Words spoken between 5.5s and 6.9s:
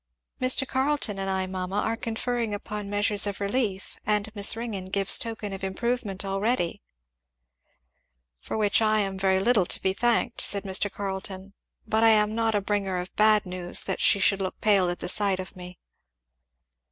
of improvement already."